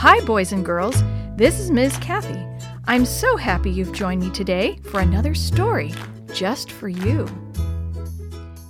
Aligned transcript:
Hi, 0.00 0.20
boys 0.20 0.52
and 0.52 0.64
girls. 0.64 1.02
This 1.34 1.58
is 1.58 1.72
Ms. 1.72 1.96
Kathy. 1.96 2.40
I'm 2.86 3.04
so 3.04 3.36
happy 3.36 3.68
you've 3.68 3.92
joined 3.92 4.22
me 4.22 4.30
today 4.30 4.78
for 4.84 5.00
another 5.00 5.34
story 5.34 5.92
just 6.32 6.70
for 6.70 6.88
you. 6.88 7.26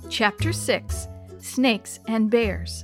Chapter 0.09 0.51
6 0.51 1.07
Snakes 1.37 1.99
and 2.07 2.31
Bears. 2.31 2.83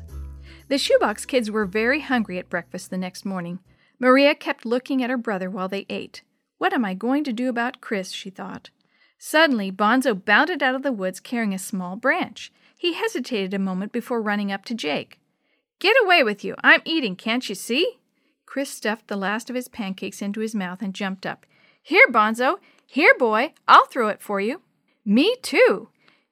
The 0.68 0.78
shoebox 0.78 1.26
kids 1.26 1.50
were 1.50 1.66
very 1.66 2.02
hungry 2.02 2.38
at 2.38 2.48
breakfast 2.48 2.92
the 2.92 3.00
next 3.00 3.26
morning. 3.26 3.62
Maria 3.98 4.36
kept 4.36 4.64
looking 4.64 5.02
at 5.02 5.10
her 5.10 5.18
brother 5.18 5.50
while 5.50 5.68
they 5.68 5.88
ate. 5.90 6.22
What 6.60 6.72
am 6.72 6.86
I 6.86 6.94
going 6.94 7.24
to 7.24 7.34
do 7.34 7.50
about 7.50 7.82
Chris? 7.82 8.12
she 8.12 8.30
thought. 8.30 8.70
Suddenly, 9.18 9.72
Bonzo 9.72 10.14
bounded 10.14 10.62
out 10.62 10.76
of 10.76 10.84
the 10.84 10.92
woods 10.92 11.20
carrying 11.20 11.56
a 11.56 11.58
small 11.58 11.96
branch. 11.96 12.54
He 12.78 12.94
hesitated 12.94 13.56
a 13.56 13.60
moment 13.60 13.92
before 13.92 14.22
running 14.22 14.52
up 14.52 14.66
to 14.66 14.76
Jake. 14.76 15.20
Get 15.80 15.98
away 16.04 16.22
with 16.22 16.44
you! 16.44 16.54
I'm 16.64 16.84
eating, 16.86 17.16
can't 17.16 17.50
you 17.50 17.56
see? 17.56 17.98
Chris 18.56 18.70
stuffed 18.70 19.10
the 19.10 19.18
last 19.18 19.50
of 19.50 19.56
his 19.58 19.68
pancakes 19.68 20.22
into 20.22 20.40
his 20.40 20.56
mouth 20.56 20.82
and 20.82 20.94
jumped 20.94 21.26
up. 21.26 21.46
Here, 21.84 22.08
Bonzo! 22.08 22.60
Here, 22.88 23.14
boy! 23.20 23.52
I'll 23.68 23.86
throw 23.88 24.08
it 24.08 24.22
for 24.22 24.40
you. 24.40 24.62
Me 25.04 25.36
too! 25.42 25.90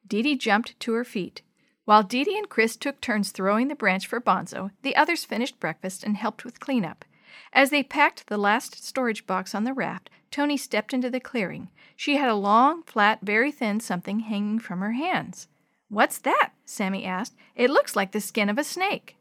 Dee 0.08 0.22
Dee 0.22 0.38
jumped 0.38 0.80
to 0.80 0.94
her 0.94 1.04
feet. 1.04 1.41
While 1.84 2.02
Dee 2.02 2.23
Dee 2.23 2.38
and 2.38 2.48
Chris 2.48 2.78
took 2.78 3.02
turns 3.02 3.31
throwing 3.31 3.67
the 3.67 3.76
branch 3.76 4.08
for 4.08 4.22
Bonzo, 4.22 4.72
the 4.84 4.95
others 4.95 5.26
finished 5.26 5.59
breakfast 5.59 6.02
and 6.02 6.16
helped 6.16 6.45
with 6.45 6.62
cleanup. 6.62 7.04
As 7.52 7.72
they 7.72 7.84
packed 7.84 8.28
the 8.28 8.38
last 8.38 8.86
storage 8.86 9.28
box 9.28 9.53
on 9.53 9.66
the 9.66 9.73
raft, 9.73 10.09
Tony 10.31 10.55
stepped 10.55 10.94
into 10.94 11.09
the 11.09 11.20
clearing. 11.20 11.67
She 11.98 12.16
had 12.16 12.30
a 12.30 12.36
long, 12.36 12.84
flat, 12.84 13.20
very 13.22 13.52
thin 13.52 13.81
something 13.81 14.22
hanging 14.22 14.59
from 14.59 14.80
her 14.80 14.94
hands. 14.94 15.50
What's 15.90 16.20
that? 16.20 16.52
Sammy 16.64 17.03
asked. 17.03 17.36
It 17.53 17.70
looks 17.70 17.98
like 17.98 18.14
the 18.14 18.22
skin 18.22 18.48
of 18.48 18.58
a 18.58 18.64
snake. 18.64 19.17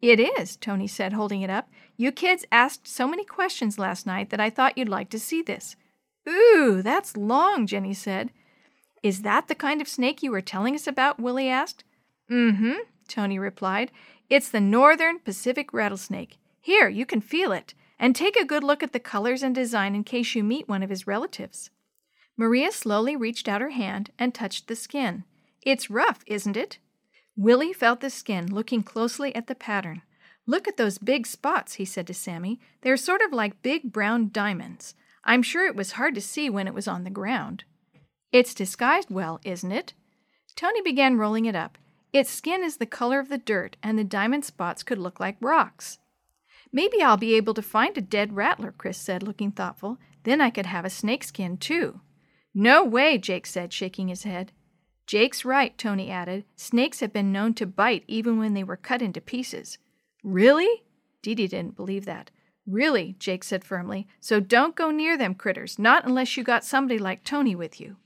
It 0.00 0.20
is, 0.20 0.56
Tony 0.56 0.86
said, 0.86 1.14
holding 1.14 1.40
it 1.40 1.48
up. 1.48 1.70
You 1.96 2.12
kids 2.12 2.44
asked 2.50 2.88
so 2.88 3.06
many 3.06 3.24
questions 3.24 3.78
last 3.78 4.06
night 4.06 4.30
that 4.30 4.40
I 4.40 4.50
thought 4.50 4.76
you'd 4.76 4.88
like 4.88 5.10
to 5.10 5.18
see 5.18 5.42
this. 5.42 5.76
Ooh, 6.28 6.82
that's 6.82 7.16
long, 7.16 7.66
Jenny 7.66 7.94
said. 7.94 8.30
Is 9.02 9.22
that 9.22 9.48
the 9.48 9.54
kind 9.54 9.80
of 9.80 9.88
snake 9.88 10.22
you 10.22 10.30
were 10.30 10.40
telling 10.40 10.74
us 10.74 10.86
about? 10.86 11.20
Willie 11.20 11.48
asked. 11.48 11.84
Mm 12.30 12.58
hmm, 12.58 12.78
Tony 13.06 13.38
replied. 13.38 13.90
It's 14.30 14.48
the 14.48 14.60
northern 14.60 15.18
Pacific 15.18 15.72
rattlesnake. 15.72 16.38
Here, 16.60 16.88
you 16.88 17.04
can 17.04 17.20
feel 17.20 17.52
it, 17.52 17.74
and 17.98 18.16
take 18.16 18.36
a 18.36 18.46
good 18.46 18.64
look 18.64 18.82
at 18.82 18.92
the 18.92 18.98
colors 18.98 19.42
and 19.42 19.54
design 19.54 19.94
in 19.94 20.02
case 20.02 20.34
you 20.34 20.42
meet 20.42 20.68
one 20.68 20.82
of 20.82 20.90
his 20.90 21.06
relatives. 21.06 21.70
Maria 22.36 22.72
slowly 22.72 23.14
reached 23.14 23.46
out 23.46 23.60
her 23.60 23.70
hand 23.70 24.10
and 24.18 24.34
touched 24.34 24.66
the 24.66 24.74
skin. 24.74 25.24
It's 25.62 25.90
rough, 25.90 26.24
isn't 26.26 26.56
it? 26.56 26.78
Willie 27.36 27.72
felt 27.72 28.00
the 28.00 28.10
skin, 28.10 28.52
looking 28.52 28.82
closely 28.82 29.34
at 29.34 29.46
the 29.46 29.54
pattern. 29.54 30.02
Look 30.46 30.68
at 30.68 30.76
those 30.76 30.98
big 30.98 31.26
spots, 31.26 31.74
he 31.74 31.84
said 31.84 32.06
to 32.06 32.14
Sammy. 32.14 32.60
They're 32.82 32.96
sort 32.96 33.22
of 33.22 33.32
like 33.32 33.62
big 33.62 33.92
brown 33.92 34.30
diamonds. 34.30 34.94
I'm 35.24 35.42
sure 35.42 35.66
it 35.66 35.76
was 35.76 35.92
hard 35.92 36.14
to 36.16 36.20
see 36.20 36.50
when 36.50 36.66
it 36.66 36.74
was 36.74 36.86
on 36.86 37.04
the 37.04 37.10
ground. 37.10 37.64
It's 38.30 38.52
disguised 38.52 39.10
well, 39.10 39.40
isn't 39.44 39.72
it? 39.72 39.94
Tony 40.56 40.82
began 40.82 41.16
rolling 41.16 41.46
it 41.46 41.56
up. 41.56 41.78
Its 42.12 42.30
skin 42.30 42.62
is 42.62 42.76
the 42.76 42.86
color 42.86 43.18
of 43.18 43.28
the 43.28 43.38
dirt, 43.38 43.76
and 43.82 43.98
the 43.98 44.04
diamond 44.04 44.44
spots 44.44 44.82
could 44.82 44.98
look 44.98 45.18
like 45.18 45.36
rocks. 45.40 45.98
Maybe 46.72 47.02
I'll 47.02 47.16
be 47.16 47.34
able 47.34 47.54
to 47.54 47.62
find 47.62 47.96
a 47.96 48.00
dead 48.00 48.36
rattler, 48.36 48.72
Chris 48.76 48.98
said, 48.98 49.22
looking 49.22 49.50
thoughtful. 49.50 49.98
Then 50.24 50.40
I 50.40 50.50
could 50.50 50.66
have 50.66 50.84
a 50.84 50.90
snakeskin, 50.90 51.56
too. 51.56 52.00
No 52.54 52.84
way, 52.84 53.18
Jake 53.18 53.46
said, 53.46 53.72
shaking 53.72 54.08
his 54.08 54.24
head. 54.24 54.52
Jake's 55.06 55.44
right, 55.44 55.76
Tony 55.76 56.10
added. 56.10 56.44
Snakes 56.56 57.00
have 57.00 57.12
been 57.12 57.32
known 57.32 57.54
to 57.54 57.66
bite 57.66 58.04
even 58.06 58.38
when 58.38 58.54
they 58.54 58.64
were 58.64 58.76
cut 58.76 59.02
into 59.02 59.20
pieces. 59.20 59.78
Really? 60.24 60.82
Dee 61.22 61.34
Dee 61.34 61.46
didn't 61.46 61.76
believe 61.76 62.06
that. 62.06 62.30
Really, 62.66 63.14
Jake 63.18 63.44
said 63.44 63.62
firmly. 63.62 64.08
So 64.20 64.40
don't 64.40 64.74
go 64.74 64.90
near 64.90 65.18
them 65.18 65.34
critters, 65.34 65.78
not 65.78 66.06
unless 66.06 66.36
you 66.36 66.42
got 66.42 66.64
somebody 66.64 66.98
like 66.98 67.22
Tony 67.22 67.54
with 67.54 67.78
you. 67.80 67.96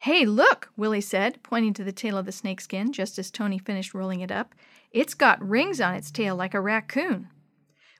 Hey, 0.00 0.24
look, 0.24 0.70
Willie 0.76 1.00
said, 1.00 1.42
pointing 1.42 1.74
to 1.74 1.84
the 1.84 1.92
tail 1.92 2.16
of 2.16 2.24
the 2.24 2.32
snakeskin 2.32 2.92
just 2.92 3.18
as 3.18 3.30
Tony 3.30 3.58
finished 3.58 3.94
rolling 3.94 4.20
it 4.20 4.32
up. 4.32 4.54
It's 4.92 5.12
got 5.12 5.46
rings 5.46 5.80
on 5.80 5.94
its 5.94 6.10
tail 6.10 6.36
like 6.36 6.54
a 6.54 6.60
raccoon. 6.60 7.28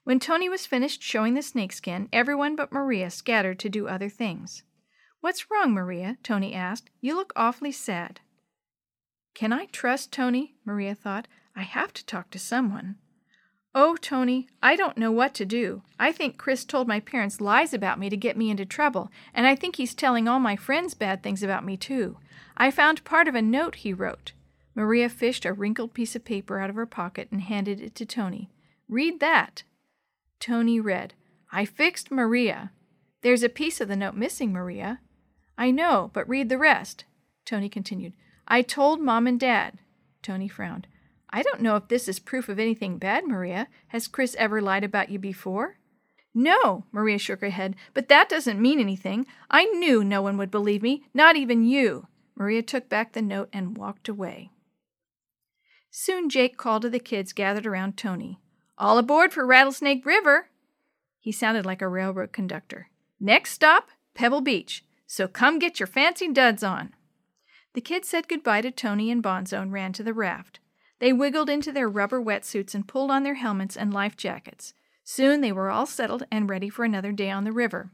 When 0.04 0.18
Tony 0.18 0.48
was 0.48 0.64
finished 0.64 1.02
showing 1.02 1.34
the 1.34 1.42
snakeskin, 1.42 2.08
everyone 2.12 2.56
but 2.56 2.72
Maria 2.72 3.10
scattered 3.10 3.58
to 3.58 3.68
do 3.68 3.88
other 3.88 4.08
things. 4.08 4.62
What's 5.20 5.50
wrong, 5.50 5.72
Maria? 5.72 6.16
Tony 6.22 6.54
asked. 6.54 6.88
You 7.02 7.16
look 7.16 7.32
awfully 7.36 7.72
sad. 7.72 8.20
Can 9.34 9.52
I 9.52 9.66
trust 9.66 10.10
Tony? 10.10 10.54
Maria 10.64 10.94
thought. 10.94 11.28
I 11.54 11.62
have 11.62 11.92
to 11.94 12.06
talk 12.06 12.30
to 12.30 12.38
someone. 12.38 12.96
Oh, 13.74 13.96
Tony, 13.96 14.48
I 14.62 14.76
don't 14.76 14.96
know 14.96 15.12
what 15.12 15.34
to 15.34 15.44
do. 15.44 15.82
I 15.98 16.10
think 16.10 16.38
Chris 16.38 16.64
told 16.64 16.88
my 16.88 17.00
parents 17.00 17.40
lies 17.40 17.74
about 17.74 17.98
me 17.98 18.08
to 18.08 18.16
get 18.16 18.36
me 18.36 18.50
into 18.50 18.64
trouble, 18.64 19.10
and 19.34 19.46
I 19.46 19.54
think 19.54 19.76
he's 19.76 19.94
telling 19.94 20.26
all 20.26 20.40
my 20.40 20.56
friends 20.56 20.94
bad 20.94 21.22
things 21.22 21.42
about 21.42 21.64
me, 21.64 21.76
too. 21.76 22.16
I 22.56 22.70
found 22.70 23.04
part 23.04 23.28
of 23.28 23.34
a 23.34 23.42
note 23.42 23.76
he 23.76 23.92
wrote. 23.92 24.32
Maria 24.74 25.08
fished 25.08 25.44
a 25.44 25.52
wrinkled 25.52 25.92
piece 25.92 26.16
of 26.16 26.24
paper 26.24 26.60
out 26.60 26.70
of 26.70 26.76
her 26.76 26.86
pocket 26.86 27.28
and 27.30 27.42
handed 27.42 27.80
it 27.80 27.94
to 27.96 28.06
Tony. 28.06 28.48
Read 28.88 29.20
that. 29.20 29.64
Tony 30.40 30.80
read, 30.80 31.14
I 31.52 31.64
fixed 31.64 32.10
Maria. 32.10 32.70
There's 33.22 33.42
a 33.42 33.48
piece 33.48 33.80
of 33.80 33.88
the 33.88 33.96
note 33.96 34.14
missing, 34.14 34.52
Maria. 34.52 35.00
I 35.56 35.70
know, 35.72 36.10
but 36.14 36.28
read 36.28 36.48
the 36.48 36.58
rest. 36.58 37.04
Tony 37.44 37.68
continued. 37.68 38.14
I 38.46 38.62
told 38.62 39.00
Mom 39.00 39.26
and 39.26 39.38
Dad. 39.38 39.78
Tony 40.22 40.48
frowned. 40.48 40.86
I 41.30 41.42
don't 41.42 41.60
know 41.60 41.76
if 41.76 41.88
this 41.88 42.08
is 42.08 42.18
proof 42.18 42.48
of 42.48 42.58
anything 42.58 42.98
bad, 42.98 43.26
Maria. 43.26 43.68
Has 43.88 44.08
Chris 44.08 44.34
ever 44.38 44.60
lied 44.60 44.84
about 44.84 45.10
you 45.10 45.18
before? 45.18 45.78
No, 46.34 46.84
Maria 46.92 47.18
shook 47.18 47.40
her 47.40 47.50
head, 47.50 47.74
but 47.94 48.08
that 48.08 48.28
doesn't 48.28 48.60
mean 48.60 48.80
anything. 48.80 49.26
I 49.50 49.64
knew 49.64 50.04
no 50.04 50.22
one 50.22 50.38
would 50.38 50.50
believe 50.50 50.82
me, 50.82 51.04
not 51.12 51.36
even 51.36 51.64
you. 51.64 52.06
Maria 52.36 52.62
took 52.62 52.88
back 52.88 53.12
the 53.12 53.22
note 53.22 53.48
and 53.52 53.76
walked 53.76 54.08
away. 54.08 54.50
Soon 55.90 56.28
Jake 56.28 56.56
called 56.56 56.82
to 56.82 56.90
the 56.90 57.00
kids 57.00 57.32
gathered 57.32 57.66
around 57.66 57.96
Tony. 57.96 58.38
All 58.76 58.98
aboard 58.98 59.32
for 59.32 59.44
Rattlesnake 59.44 60.06
River! 60.06 60.48
He 61.18 61.32
sounded 61.32 61.66
like 61.66 61.82
a 61.82 61.88
railroad 61.88 62.32
conductor. 62.32 62.88
Next 63.18 63.52
stop, 63.52 63.88
Pebble 64.14 64.40
Beach. 64.40 64.84
So 65.06 65.26
come 65.26 65.58
get 65.58 65.80
your 65.80 65.86
fancy 65.86 66.32
duds 66.32 66.62
on. 66.62 66.94
The 67.74 67.80
kids 67.80 68.08
said 68.08 68.28
goodbye 68.28 68.60
to 68.60 68.70
Tony 68.70 69.10
and 69.10 69.22
Bonzo 69.22 69.60
and 69.60 69.72
ran 69.72 69.92
to 69.94 70.02
the 70.02 70.14
raft. 70.14 70.60
They 71.00 71.12
wiggled 71.12 71.48
into 71.48 71.72
their 71.72 71.88
rubber 71.88 72.20
wetsuits 72.20 72.74
and 72.74 72.86
pulled 72.86 73.10
on 73.10 73.22
their 73.22 73.34
helmets 73.34 73.76
and 73.76 73.92
life 73.92 74.16
jackets. 74.16 74.74
Soon 75.04 75.40
they 75.40 75.52
were 75.52 75.70
all 75.70 75.86
settled 75.86 76.24
and 76.30 76.50
ready 76.50 76.68
for 76.68 76.84
another 76.84 77.12
day 77.12 77.30
on 77.30 77.44
the 77.44 77.52
river. 77.52 77.90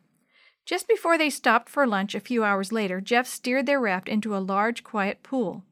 Just 0.65 0.89
before 0.89 1.19
they 1.19 1.29
stopped 1.29 1.69
for 1.69 1.87
lunch 1.87 2.15
a 2.15 2.21
few 2.21 2.43
hours 2.43 2.73
later, 2.73 3.01
Jeff 3.01 3.27
steered 3.27 3.67
their 3.67 3.81
raft 3.81 4.09
into 4.09 4.35
a 4.35 4.39
large, 4.39 4.83
quiet 4.83 5.23
pool. 5.23 5.63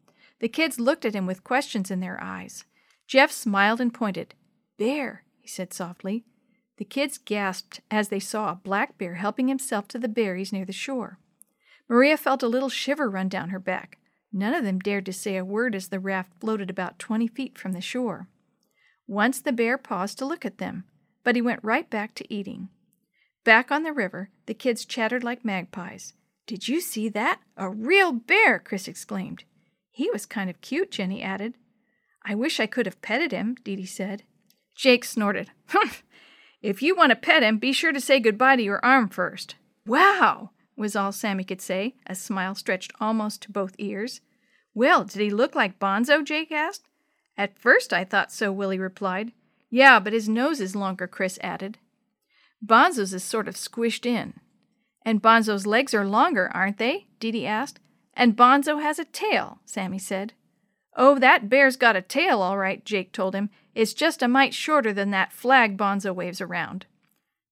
The 0.41 0.49
kids 0.49 0.79
looked 0.79 1.05
at 1.05 1.15
him 1.15 1.27
with 1.27 1.45
questions 1.45 1.91
in 1.91 2.01
their 2.01 2.23
eyes. 2.23 2.65
Jeff 3.07 3.33
smiled 3.33 3.81
and 3.81 3.95
pointed. 3.95 4.35
Bear, 4.79 5.25
he 5.39 5.49
said 5.49 5.73
softly. 5.73 6.25
The 6.77 6.85
kids 6.85 7.17
gasped 7.17 7.81
as 7.91 8.09
they 8.09 8.21
saw 8.21 8.51
a 8.51 8.57
black 8.57 8.99
bear 8.99 9.15
helping 9.15 9.49
himself 9.49 9.89
to 9.89 9.99
the 9.99 10.09
berries 10.09 10.53
near 10.53 10.65
the 10.65 10.73
shore. 10.73 11.19
Maria 11.89 12.17
felt 12.17 12.43
a 12.43 12.49
little 12.49 12.69
shiver 12.69 13.09
run 13.09 13.29
down 13.29 13.51
her 13.51 13.59
back. 13.59 13.99
None 14.33 14.55
of 14.55 14.65
them 14.65 14.79
dared 14.79 15.07
to 15.07 15.13
say 15.13 15.37
a 15.37 15.45
word 15.45 15.75
as 15.75 15.89
the 15.89 16.01
raft 16.01 16.33
floated 16.41 16.71
about 16.71 16.99
twenty 16.99 17.29
feet 17.29 17.59
from 17.59 17.73
the 17.73 17.81
shore. 17.81 18.29
Once 19.07 19.41
the 19.41 19.53
bear 19.53 19.77
paused 19.77 20.19
to 20.19 20.25
look 20.25 20.45
at 20.45 20.59
them, 20.59 20.85
but 21.23 21.37
he 21.37 21.43
went 21.43 21.61
right 21.63 21.89
back 21.91 22.15
to 22.15 22.33
eating. 22.33 22.69
Back 23.45 23.71
on 23.71 23.83
the 23.83 23.93
river, 23.93 24.31
the 24.47 24.55
kids 24.55 24.85
chattered 24.85 25.23
like 25.23 25.45
magpies. 25.45 26.15
Did 26.47 26.69
you 26.69 26.81
see 26.81 27.09
that? 27.11 27.41
A 27.57 27.69
real 27.69 28.13
bear! 28.13 28.59
Chris 28.59 28.89
exclaimed. 28.89 29.45
He 29.91 30.11
was 30.11 30.27
kind 30.27 30.49
of 30.49 30.61
cute, 30.61 30.91
Jenny 30.91 31.23
added. 31.23 31.55
I 32.25 32.35
wish 32.35 32.61
I 32.61 32.67
could 32.67 32.87
have 32.87 33.03
petted 33.03 33.33
him, 33.33 33.57
Dee 33.65 33.77
Dee 33.77 33.85
said. 33.85 34.23
Jake 34.75 35.05
snorted. 35.05 35.51
Humph! 35.69 36.03
If 36.63 36.81
you 36.83 36.95
want 36.95 37.11
to 37.11 37.17
pet 37.17 37.43
him, 37.43 37.59
be 37.59 37.73
sure 37.73 37.93
to 37.93 38.01
say 38.01 38.21
goodbye 38.21 38.57
to 38.57 38.63
your 38.63 38.85
arm 38.85 39.09
first. 39.09 39.57
Wow! 39.85 40.51
was 40.77 40.97
all 40.97 41.13
Sammy 41.13 41.45
could 41.45 41.61
say, 41.61 41.95
a 42.07 42.15
smile 42.15 42.55
stretched 42.55 42.93
almost 43.01 43.43
to 43.43 43.53
both 43.53 43.75
ears. 43.79 44.21
Well, 44.75 45.05
did 45.05 45.21
he 45.21 45.31
look 45.31 45.55
like 45.55 45.79
Bonzo? 45.79 46.25
Jake 46.25 46.53
asked. 46.53 46.89
At 47.37 47.59
first 47.59 47.93
I 47.93 48.05
thought 48.05 48.33
so, 48.33 48.53
Willie 48.53 48.79
replied. 48.79 49.33
Yeah, 49.71 50.01
but 50.01 50.13
his 50.13 50.29
nose 50.29 50.61
is 50.61 50.77
longer, 50.77 51.07
Chris 51.07 51.39
added. 51.43 51.79
Bonzo's 52.65 53.13
is 53.13 53.25
sort 53.25 53.49
of 53.49 53.55
squished 53.55 54.07
in. 54.07 54.35
And 55.05 55.23
Bonzo's 55.23 55.67
legs 55.67 55.95
are 55.95 56.07
longer, 56.07 56.51
aren't 56.55 56.79
they? 56.79 57.07
Dee 57.19 57.33
Dee 57.33 57.47
asked. 57.47 57.81
And 58.15 58.37
Bonzo 58.37 58.81
has 58.81 58.99
a 58.99 59.05
tail, 59.05 59.61
Sammy 59.65 59.99
said. 59.99 60.35
Oh, 60.95 61.19
that 61.19 61.49
bear's 61.49 61.77
got 61.77 61.97
a 61.97 62.03
tail, 62.03 62.43
all 62.43 62.59
right, 62.59 62.85
Jake 62.85 63.13
told 63.13 63.35
him. 63.35 63.51
It's 63.75 63.95
just 63.95 64.23
a 64.23 64.29
mite 64.29 64.53
shorter 64.53 64.93
than 64.93 65.11
that 65.11 65.33
flag 65.33 65.77
Bonzo 65.79 66.15
waves 66.15 66.41
around. 66.41 66.87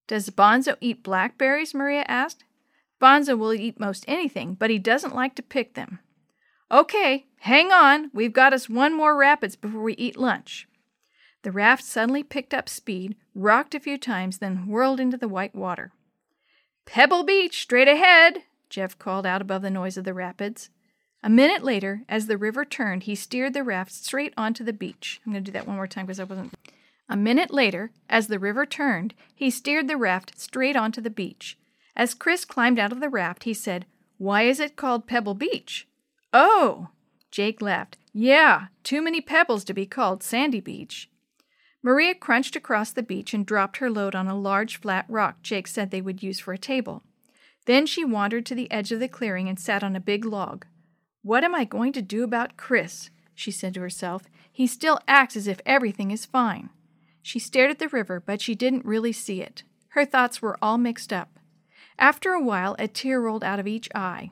Does 0.06 0.28
Bonzo 0.28 0.76
eat 0.80 1.02
blackberries? 1.02 1.74
Maria 1.74 2.04
asked. 2.06 2.44
Bonzo 3.00 3.38
will 3.38 3.54
eat 3.54 3.80
most 3.80 4.04
anything, 4.06 4.54
but 4.54 4.68
he 4.68 4.78
doesn't 4.78 5.14
like 5.14 5.34
to 5.36 5.42
pick 5.42 5.74
them. 5.74 6.00
Okay, 6.72 7.26
hang 7.40 7.72
on. 7.72 8.10
We've 8.14 8.32
got 8.32 8.52
us 8.52 8.68
one 8.68 8.96
more 8.96 9.16
rapids 9.16 9.56
before 9.56 9.82
we 9.82 9.94
eat 9.94 10.16
lunch. 10.16 10.68
The 11.42 11.50
raft 11.50 11.82
suddenly 11.82 12.22
picked 12.22 12.54
up 12.54 12.68
speed, 12.68 13.16
rocked 13.34 13.74
a 13.74 13.80
few 13.80 13.98
times, 13.98 14.38
then 14.38 14.66
whirled 14.68 15.00
into 15.00 15.16
the 15.16 15.28
white 15.28 15.54
water. 15.54 15.92
Pebble 16.86 17.24
Beach, 17.24 17.62
straight 17.62 17.88
ahead, 17.88 18.42
Jeff 18.68 18.98
called 18.98 19.26
out 19.26 19.42
above 19.42 19.62
the 19.62 19.70
noise 19.70 19.96
of 19.96 20.04
the 20.04 20.14
rapids. 20.14 20.70
A 21.22 21.28
minute 21.28 21.62
later, 21.62 22.02
as 22.08 22.26
the 22.26 22.38
river 22.38 22.64
turned, 22.64 23.02
he 23.02 23.14
steered 23.14 23.52
the 23.52 23.64
raft 23.64 23.92
straight 23.92 24.32
onto 24.36 24.64
the 24.64 24.72
beach. 24.72 25.20
I'm 25.24 25.32
going 25.32 25.44
to 25.44 25.50
do 25.50 25.52
that 25.52 25.66
one 25.66 25.76
more 25.76 25.86
time 25.86 26.06
because 26.06 26.20
I 26.20 26.24
wasn't. 26.24 26.54
A 27.08 27.16
minute 27.16 27.50
later, 27.50 27.90
as 28.08 28.28
the 28.28 28.38
river 28.38 28.64
turned, 28.64 29.14
he 29.34 29.50
steered 29.50 29.88
the 29.88 29.96
raft 29.96 30.38
straight 30.38 30.76
onto 30.76 31.00
the 31.00 31.10
beach. 31.10 31.58
As 31.96 32.14
Chris 32.14 32.44
climbed 32.44 32.78
out 32.78 32.92
of 32.92 33.00
the 33.00 33.08
raft, 33.08 33.44
he 33.44 33.52
said, 33.52 33.86
Why 34.16 34.42
is 34.42 34.60
it 34.60 34.76
called 34.76 35.06
Pebble 35.06 35.34
Beach? 35.34 35.88
Oh! 36.32 36.88
Jake 37.30 37.62
laughed. 37.62 37.96
Yeah, 38.12 38.66
too 38.82 39.02
many 39.02 39.20
pebbles 39.20 39.64
to 39.64 39.74
be 39.74 39.86
called 39.86 40.22
Sandy 40.22 40.60
Beach. 40.60 41.08
Maria 41.82 42.14
crunched 42.14 42.56
across 42.56 42.92
the 42.92 43.02
beach 43.02 43.32
and 43.32 43.46
dropped 43.46 43.78
her 43.78 43.90
load 43.90 44.14
on 44.14 44.28
a 44.28 44.38
large 44.38 44.80
flat 44.80 45.06
rock 45.08 45.42
Jake 45.42 45.66
said 45.66 45.90
they 45.90 46.02
would 46.02 46.22
use 46.22 46.38
for 46.38 46.52
a 46.52 46.58
table. 46.58 47.02
Then 47.66 47.86
she 47.86 48.04
wandered 48.04 48.44
to 48.46 48.54
the 48.54 48.70
edge 48.70 48.92
of 48.92 49.00
the 49.00 49.08
clearing 49.08 49.48
and 49.48 49.58
sat 49.58 49.82
on 49.82 49.96
a 49.96 50.00
big 50.00 50.24
log. 50.24 50.66
What 51.22 51.44
am 51.44 51.54
I 51.54 51.64
going 51.64 51.92
to 51.94 52.02
do 52.02 52.24
about 52.24 52.56
Chris? 52.56 53.10
she 53.34 53.50
said 53.50 53.74
to 53.74 53.80
herself. 53.80 54.24
He 54.52 54.66
still 54.66 54.98
acts 55.08 55.36
as 55.36 55.46
if 55.46 55.60
everything 55.64 56.10
is 56.10 56.26
fine. 56.26 56.70
She 57.22 57.38
stared 57.38 57.70
at 57.70 57.78
the 57.78 57.88
river, 57.88 58.20
but 58.20 58.40
she 58.40 58.54
didn't 58.54 58.84
really 58.84 59.12
see 59.12 59.40
it. 59.40 59.62
Her 59.90 60.04
thoughts 60.04 60.42
were 60.42 60.58
all 60.60 60.78
mixed 60.78 61.12
up. 61.12 61.38
After 61.98 62.32
a 62.32 62.42
while, 62.42 62.76
a 62.78 62.88
tear 62.88 63.20
rolled 63.20 63.44
out 63.44 63.60
of 63.60 63.66
each 63.66 63.88
eye. 63.94 64.30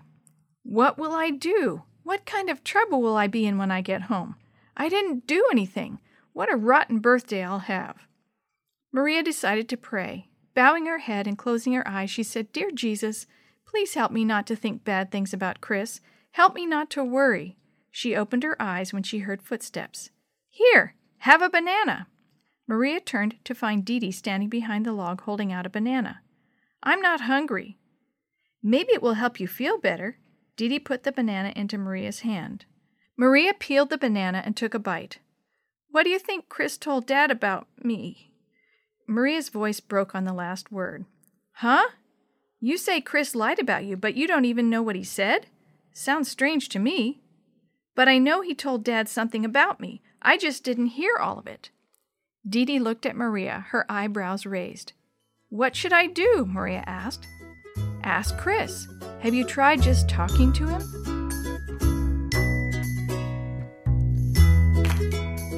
What 0.68 0.98
will 0.98 1.12
I 1.12 1.30
do? 1.30 1.84
What 2.02 2.26
kind 2.26 2.50
of 2.50 2.62
trouble 2.62 3.00
will 3.00 3.16
I 3.16 3.26
be 3.26 3.46
in 3.46 3.56
when 3.56 3.70
I 3.70 3.80
get 3.80 4.02
home? 4.02 4.34
I 4.76 4.90
didn't 4.90 5.26
do 5.26 5.48
anything. 5.50 5.98
What 6.34 6.52
a 6.52 6.58
rotten 6.58 6.98
birthday 6.98 7.42
I'll 7.42 7.60
have. 7.60 7.96
Maria 8.92 9.22
decided 9.22 9.66
to 9.70 9.78
pray. 9.78 10.28
Bowing 10.54 10.84
her 10.84 10.98
head 10.98 11.26
and 11.26 11.38
closing 11.38 11.72
her 11.72 11.88
eyes, 11.88 12.10
she 12.10 12.22
said, 12.22 12.52
Dear 12.52 12.70
Jesus, 12.70 13.26
please 13.64 13.94
help 13.94 14.12
me 14.12 14.26
not 14.26 14.46
to 14.48 14.54
think 14.54 14.84
bad 14.84 15.10
things 15.10 15.32
about 15.32 15.62
Chris. 15.62 16.02
Help 16.32 16.54
me 16.54 16.66
not 16.66 16.90
to 16.90 17.02
worry. 17.02 17.56
She 17.90 18.14
opened 18.14 18.42
her 18.42 18.60
eyes 18.60 18.92
when 18.92 19.02
she 19.02 19.20
heard 19.20 19.40
footsteps. 19.40 20.10
Here, 20.50 20.94
have 21.20 21.40
a 21.40 21.48
banana. 21.48 22.08
Maria 22.66 23.00
turned 23.00 23.36
to 23.44 23.54
find 23.54 23.86
Dee 23.86 24.12
standing 24.12 24.50
behind 24.50 24.84
the 24.84 24.92
log 24.92 25.22
holding 25.22 25.50
out 25.50 25.64
a 25.64 25.70
banana. 25.70 26.20
I'm 26.82 27.00
not 27.00 27.22
hungry. 27.22 27.78
Maybe 28.62 28.92
it 28.92 29.00
will 29.00 29.14
help 29.14 29.40
you 29.40 29.48
feel 29.48 29.78
better. 29.78 30.18
Dee 30.58 30.80
put 30.80 31.04
the 31.04 31.12
banana 31.12 31.52
into 31.54 31.78
Maria's 31.78 32.20
hand. 32.20 32.64
Maria 33.16 33.54
peeled 33.54 33.90
the 33.90 33.98
banana 33.98 34.42
and 34.44 34.56
took 34.56 34.74
a 34.74 34.80
bite. 34.80 35.20
What 35.92 36.02
do 36.02 36.10
you 36.10 36.18
think 36.18 36.48
Chris 36.48 36.76
told 36.76 37.06
Dad 37.06 37.30
about 37.30 37.68
me? 37.82 38.32
Maria's 39.06 39.50
voice 39.50 39.78
broke 39.78 40.16
on 40.16 40.24
the 40.24 40.32
last 40.32 40.72
word. 40.72 41.04
Huh? 41.52 41.88
You 42.60 42.76
say 42.76 43.00
Chris 43.00 43.36
lied 43.36 43.60
about 43.60 43.84
you, 43.84 43.96
but 43.96 44.16
you 44.16 44.26
don't 44.26 44.44
even 44.44 44.68
know 44.68 44.82
what 44.82 44.96
he 44.96 45.04
said? 45.04 45.46
Sounds 45.92 46.28
strange 46.28 46.68
to 46.70 46.80
me. 46.80 47.20
But 47.94 48.08
I 48.08 48.18
know 48.18 48.40
he 48.40 48.54
told 48.54 48.82
Dad 48.82 49.08
something 49.08 49.44
about 49.44 49.80
me. 49.80 50.02
I 50.20 50.36
just 50.36 50.64
didn't 50.64 50.98
hear 50.98 51.16
all 51.16 51.38
of 51.38 51.46
it. 51.46 51.70
Dee 52.48 52.64
Dee 52.64 52.80
looked 52.80 53.06
at 53.06 53.14
Maria, 53.14 53.66
her 53.68 53.86
eyebrows 53.88 54.44
raised. 54.44 54.92
What 55.50 55.76
should 55.76 55.92
I 55.92 56.06
do? 56.06 56.44
Maria 56.48 56.82
asked. 56.84 57.26
Ask 58.02 58.36
Chris. 58.38 58.88
Have 59.20 59.34
you 59.34 59.44
tried 59.44 59.82
just 59.82 60.08
talking 60.08 60.52
to 60.54 60.66
him? 60.66 60.82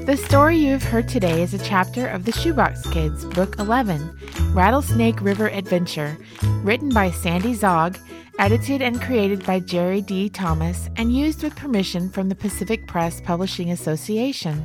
The 0.07 0.17
story 0.17 0.57
you 0.57 0.73
have 0.73 0.83
heard 0.83 1.09
today 1.09 1.43
is 1.43 1.55
a 1.55 1.59
chapter 1.59 2.09
of 2.09 2.25
the 2.25 2.33
Shoebox 2.33 2.83
Kids, 2.91 3.25
Book 3.27 3.59
11, 3.59 4.19
Rattlesnake 4.53 5.21
River 5.21 5.49
Adventure, 5.51 6.17
written 6.63 6.89
by 6.89 7.11
Sandy 7.11 7.55
Zaugg, 7.55 7.97
edited 8.39 8.83
and 8.83 9.01
created 9.01 9.45
by 9.47 9.61
Jerry 9.61 10.01
D. 10.01 10.29
Thomas, 10.29 10.89
and 10.97 11.15
used 11.15 11.43
with 11.43 11.55
permission 11.55 12.11
from 12.11 12.29
the 12.29 12.35
Pacific 12.35 12.87
Press 12.89 13.21
Publishing 13.21 13.71
Association. 13.71 14.65